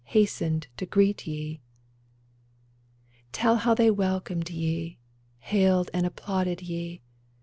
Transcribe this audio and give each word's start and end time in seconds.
Hastened 0.05 0.65
to 0.77 0.87
greet 0.87 1.27
ye! 1.27 1.61
Tell 3.31 3.57
how 3.57 3.75
they 3.75 3.91
welcomed 3.91 4.49
ye, 4.49 4.97
Hailed 5.37 5.91
and 5.93 6.07
applauded 6.07 6.63
ye. 6.63 7.03